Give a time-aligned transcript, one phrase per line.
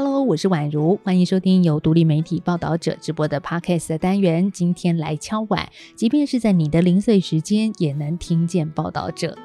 [0.00, 4.48] Hello，我是宛如，欢迎收听由独立媒体报道者直播的 Podcast 的单元。
[4.52, 9.36] 今天来敲碗，即便是在你的零碎时间，也能听见报道者。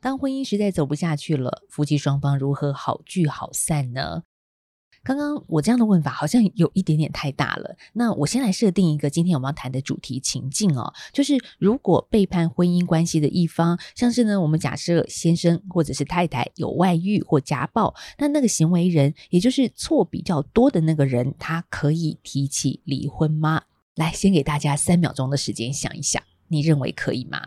[0.00, 4.22] 当婚姻实在走不下去了，夫妻双方如何好聚好散呢？
[5.02, 7.76] 刚刚我这样的问法好像有一点点太大了。
[7.92, 23.62] 那我先来设定一个今天我们要谈的主题情境哦，就是如果背叛婚姻关系的一方，像是呢，我们假设先生或者是太太有外遇或家暴，那那个行为人，也就是错比较多的那个人，他可以提起离婚吗？
[23.94, 27.40] 来，先给大家三秒钟的时间想一想，你认为可以吗？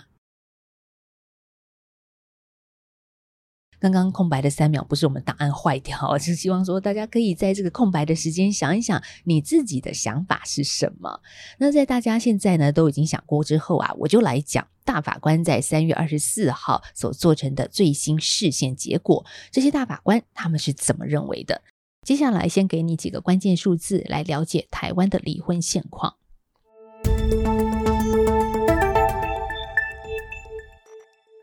[3.81, 11.19] 刚刚空白的三秒不是我们档案坏掉，是希望说大家可以在这个空白的时间想一想你自己的想法是什么。
[11.57, 19.25] 那在大家现在呢都已经想过之后啊，我就来讲大法官在三月二十四号所做成的最新视线结果。
[19.51, 21.63] 这些大法官他们是怎么认为的？
[22.05, 26.15] 接下来先给你几个关键数字来了解台湾的离婚现况。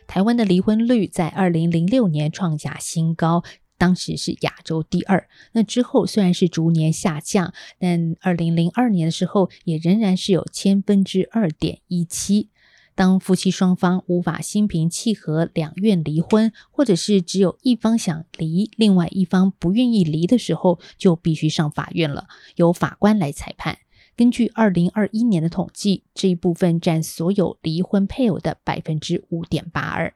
[0.08, 3.44] 台湾的离婚率在二零零六年创下新高，
[3.76, 5.28] 当时是亚洲第二。
[5.52, 12.48] 那之后虽然是逐年下降，但二零零二年的时候也仍然是有千分之二点一七。
[12.94, 23.78] 当夫妻双方无法心平气和两愿离婚，或者是只有一方想离，另外一方不愿意离的时候，就必须上法院了，由法官来裁判。
[24.19, 30.12] 根据二零二一年的统计，这一部分占所有离婚配偶的百分之五点八二。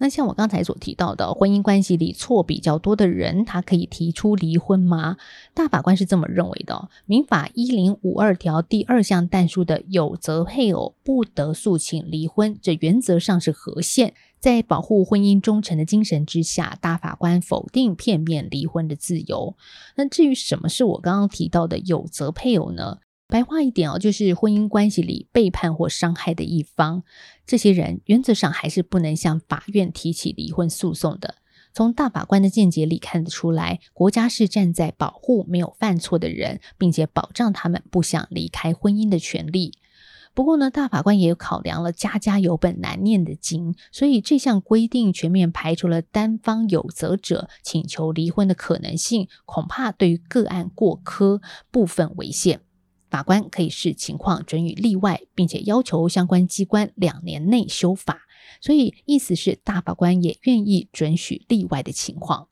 [0.00, 5.16] 那像我刚才所提到的，婚姻关系里错比较多的人，他可以提出离婚吗？
[5.54, 14.12] 大法官是这么认为的：民法一零五二条第二项但书的有责配偶不得诉请离婚，这原则上是合宪。
[14.40, 19.56] 在保护婚姻忠诚的精神之下，大法官否定片面离婚的自由。
[19.96, 22.98] 那至于什么是我刚刚提到的有责配偶呢？
[23.26, 27.02] 白话一点哦，就是婚姻关系里背叛或伤害的一方，
[27.44, 31.34] 这些人原则上还是不能向法院提起离婚诉讼的。
[31.74, 39.77] 从大法官的见解里看得出来，国家是站在保护没有犯错的人，并且保障他们不想离开婚姻的权利。
[40.38, 52.60] 不过呢，大法官也考量了家家有本难念的经，所以这项规定全面排除了单方有责者请求离婚的可能性，恐怕对于个案过苛，部分违宪。
[53.10, 58.20] 法官可以视情况准予例外，并且要求相关机关两年内修法。
[58.60, 62.46] 所以意思是，大法官也愿意准许例外的情况。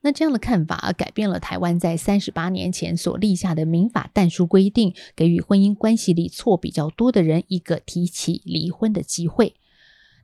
[0.00, 9.54] 那这样的看法改变了台湾在三十八年前所立下的民法但书规定，给予婚姻关系里错比较多的人一个提起离婚的机会。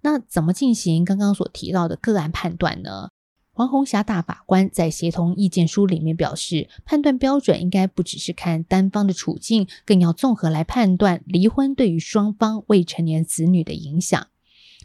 [0.02, 3.08] 那怎么进行刚刚所提到的个案判断呢？
[3.56, 14.26] 黄虹霞大法官在协同意见书里面表示，判断标准应该不只是看单方的处境，更要综合来判断离婚对于双方未成年子女的影响。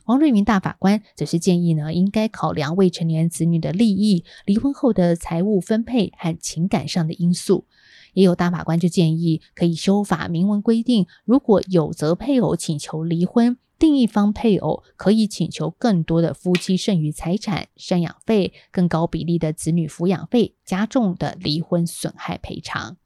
[0.09, 7.67] 王瑞明大法官则是建议呢，应该考量未成年子女的利益、离婚后的财务分配和情感上的因素。
[8.13, 22.97] 也有大法官就建议，可以修法明文规定，如果有责配偶请求离婚，另一方配偶可以请求更多的夫妻剩余财产、赡养费、更高比例的子女抚养费、加重的离婚损害赔偿。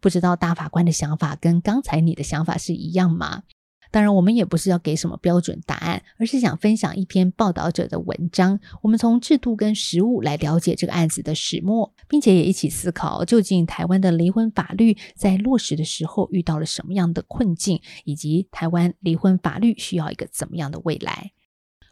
[0.00, 3.44] 不知道大法官的想法跟刚才你的想法是一样吗？
[3.92, 8.58] 当然，我们也不是要给什么标准答案，而是想分享一篇报道者的文章。
[8.80, 21.32] 我们从制度跟实务来了解这个案子的始末，并且也一起思考，究竟台湾的离婚法律在落实的时候遇到了什么样的困境，以及台湾离婚法律需要一个怎么样的未来。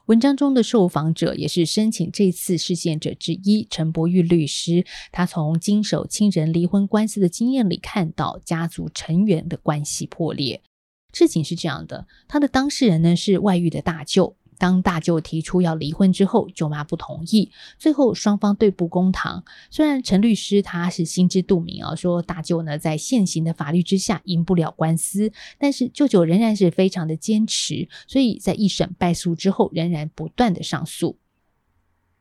[0.06, 4.86] 文章中的受访者也是申请这次事件者之一，陈柏玉律师。
[5.12, 10.62] 他从经手亲人离婚官司的经验里看到，家族成员的关系破裂。
[11.12, 14.36] 事情是这样的，他的当事人呢是外遇的大舅。
[14.58, 19.42] 当大舅提出要离婚之后，舅妈不同意，最后双方对簿公堂。
[19.70, 31.16] 虽然陈律师他是心知肚明啊，说大舅呢在现行的法律之下赢不了官司，但是舅舅仍然是非常的坚持，所以在一审败诉之后，仍然不断的上诉。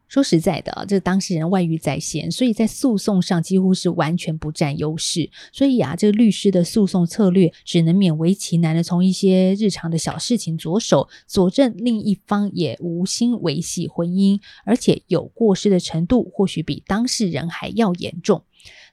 [0.09, 5.29] 说实在的，这当事人外遇在先，所以在诉讼上几乎是完全不占优势。
[5.53, 18.43] 所以啊，这个律师的诉讼策略只能勉为其难的从一些日常的小事情着手，佐证另一方也无心维系婚姻，而且有过失的程度或许比当事人还要严重。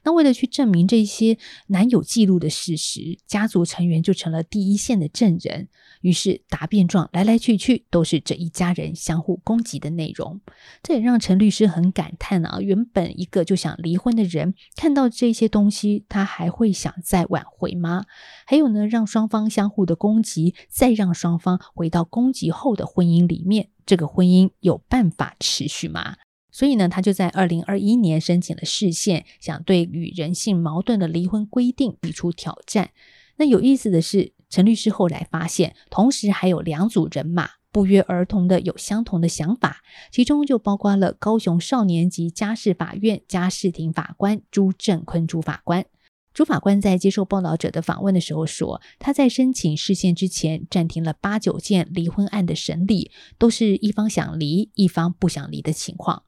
[0.03, 5.67] 那为了去证明这些难有记录的事实，家族成员就成了第一线的证人。
[6.01, 10.39] 于是答辩状来来去去都是这一家人相互攻击的内容。
[10.83, 18.05] 这也让陈律师很感叹啊，原本一个就想离婚的人，看到这些东西，他还会想再挽回吗？
[18.45, 26.15] 还有呢，让双方相互的攻击，再让双方回到攻击后的婚姻里面，这个婚姻有办法持续吗？
[26.57, 32.89] 所以呢，他就在二零二一年申请了释宪，想对与人性矛盾的离婚规定提出挑战。
[33.35, 45.85] 那有意思的是，陈律师后来发现，同时还有两组人马不约而同的有相同的想法，其中就包括了高雄少年级家事法院家事庭法官朱正坤朱法官。
[46.33, 56.23] 朱法官在接受报道者的访问的时候说，他在申请释宪之前暂停了八九件离婚案的审理，都是一方想离，一方不想离的情况。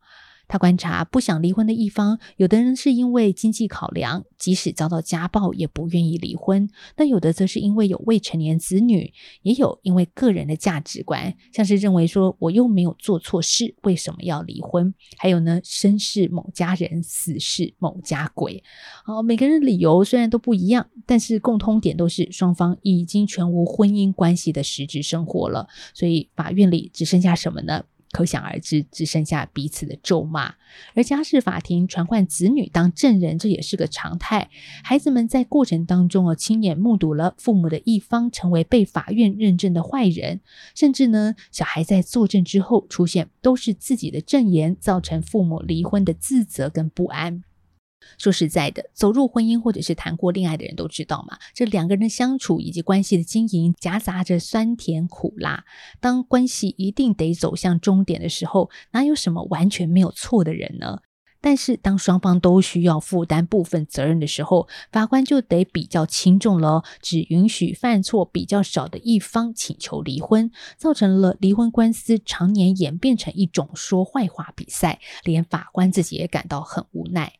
[0.49, 6.67] 他观察，不想离婚的一方，有的人是因为经济考量，即使遭到家暴也不愿意离婚；
[6.97, 9.13] 那有的则是因为有未成年子女，
[9.43, 14.91] 也有因为个人的价值观，像是认为说我又没有做错事，为什么要离婚？
[15.17, 18.63] 还有呢，生是某家人，死是某家鬼。
[19.05, 27.83] 哦，每个人理由虽然都不一样，但是共通点都是双方已经全无婚姻关系的实质生活了，所以法院里只剩下什么呢？
[28.11, 30.55] 可想而知，只剩下彼此的咒骂。
[30.95, 34.49] 而家事法庭传唤子女当证人，这也是个常态。
[34.83, 40.41] 孩子们在过程当中啊，亲眼目睹了父母的一方成为被法院认证的坏人，
[40.75, 47.43] 甚至呢，小孩在作证之后出现都是自己的证言，造成父母离婚的自责跟不安。
[48.17, 55.63] 说实在的，走入婚姻或者是谈过恋爱的人都知道嘛，这两个人的相处以及关系的经营，夹杂着酸甜苦辣。
[55.99, 60.99] 当关系一定得走向终点的时候，哪有什么完全没有错的人呢？
[61.41, 77.38] 但是当双方都需要负担部分责任的时候，法官就得比较轻重了，只允许犯错比较少的一方请求离婚，造成了离婚官司常年演变成一种说坏话比赛，连法官自己也感到很无奈。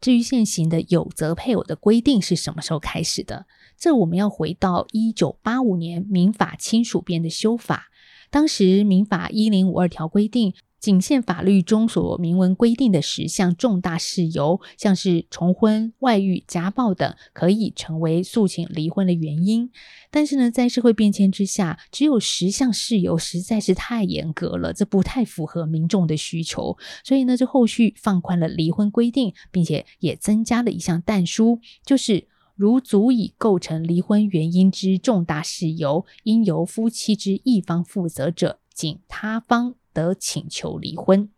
[0.00, 3.46] 至于现行的有责配偶的规定是什么时候开始的？
[3.78, 7.86] 这我们要回到一九八五年民法亲属编的修法，
[8.30, 10.54] 当时民法一零五二条规定。
[10.86, 19.68] 仅限法律中所明文规定的十项重大事由，像是重婚、外遇、家暴等，可以成为诉请离婚的原因。
[20.12, 26.78] 但是呢，在社会变迁之下，只有十项事由实在是太严格了，这不太符合民众的需求。
[27.02, 39.74] 所以呢，这后续放宽了离婚规定，并且也增加了一项但书，就是如足以构成离婚原因之重大事由，应由夫妻之一方负责者，仅他方。
[39.96, 41.30] 得请求离婚，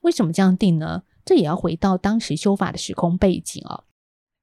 [0.00, 1.02] 为什么这样定呢？
[1.26, 3.84] 这也要回到当时修法的时空背景啊、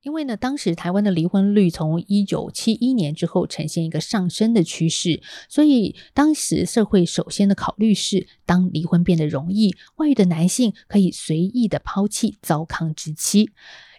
[0.04, 13.50] 因为呢，当时台湾的离婚率从一九七一年之后呈现一个上升的趋势，所以当时社会首先的考虑是，当离婚变得容易，外遇的男性可以随意的抛弃糟糠之妻。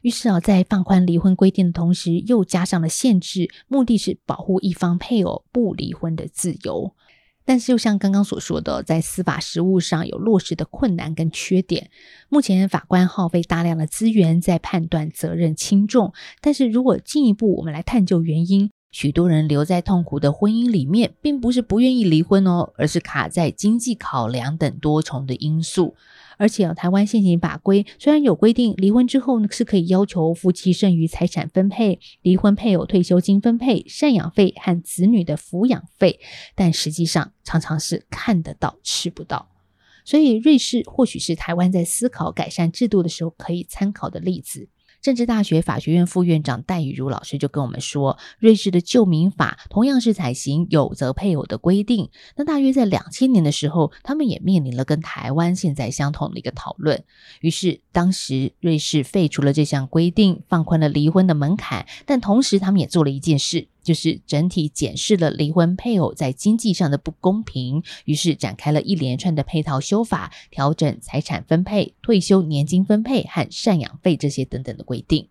[0.02, 6.94] 于是啊，在放宽离婚规定的同时，又加上了限制，目的是保护一方配偶不离婚的自由。
[7.46, 11.88] 但是，又像刚刚所说的，在司法实务上有落实的困难跟缺点。
[12.28, 25.94] 目前法官耗费大量的资源在判断责任轻重，但是如果进一步我们来探究原因，许多人留在痛苦的婚姻里面，并不是不愿意离婚哦，而是卡在经济考量等多重的因素。
[26.36, 36.20] 而且啊，台湾现行法规虽然有规定离婚之后，是可以要求夫妻剩余财产分配、离婚配偶退休金分配、赡养费和子女的抚养费，
[36.54, 39.48] 但实际上常常是看得到吃不到。
[40.04, 44.68] 所以瑞士或许是台湾在思考改善制度的时候可以参考的例子。
[45.06, 52.10] 政治大学法学院副院长戴雨如老师就跟我们说，瑞士的旧民法同样是采行有则配偶的规定。
[52.34, 57.04] 那大约在两千年的时候，他们也面临了跟台湾现在相同的一个讨论。
[57.40, 63.68] 于是，当时瑞士废除了这项规定，放宽了离婚的门槛，但同时他们也做了一件事。
[63.86, 75.28] 就是整体检视了离婚配偶在经济上的不公平，于是展开了一连串的配套修法，调整财产分配、退休年金分配和赡养费这些等等的规定。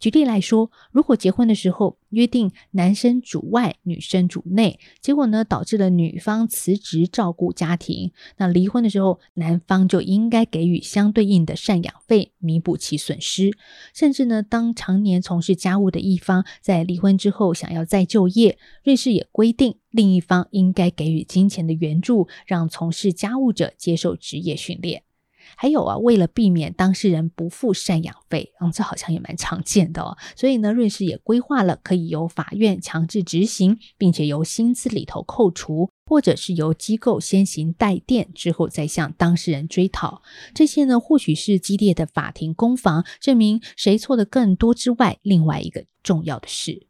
[0.00, 13.50] 举例来说，如果结婚的时候约定男生主外，女生主内，结果呢导致了女方辞职照顾家庭，那离婚的时候，男方就应该给予相对应的赡养费，弥补其损失。
[13.94, 25.02] 甚至呢，当常年从事家务的一方在离婚之后想要再就业，瑞士也规定另一方应该给予金钱的援助，让从事家务者接受职业训练。
[25.56, 30.16] 还有啊，为了避免当事人不付赡养费，嗯，这好像也蛮常见的哦。
[30.36, 40.22] 所以呢，瑞士也规划了可以由法院强制执行，并且由薪资里头扣除，或者是由机构先行代垫，之后再向当事人追讨。
[40.54, 46.89] 这些呢，或许是激烈的法庭攻防，证明谁错的更多之外，另外一个重要的是。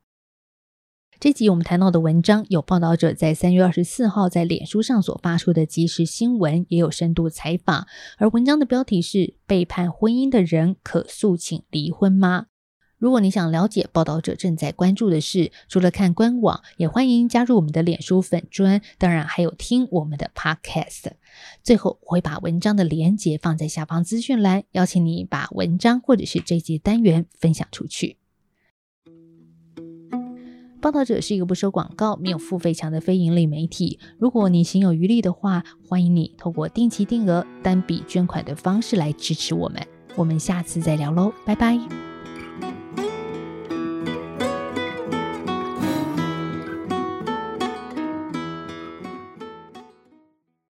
[1.20, 7.86] 这集我们谈到的文章，有报道者在三月二十四号在脸书上所发出的即时新闻，也有深度采访。
[8.16, 12.46] 而文章的标题是“背叛婚姻的人可诉请离婚吗？”
[12.96, 21.12] 如果你想了解报道者正在关注的事，除了看官网，也欢迎加入我们的脸书粉专，当然还有听我们的 Podcast。
[21.62, 28.19] 最后，我会把文章的连结放在下方资讯栏，邀请你把文章或者是这集单元分享出去。
[30.80, 33.98] 报道者是一个不收广告、没有付费墙的非盈利媒体。
[34.18, 39.80] 如果你行有余力的话，欢迎你透过定期定额、单笔捐款的方式来支持我们。
[40.16, 42.09] 我们下次再聊喽，拜拜。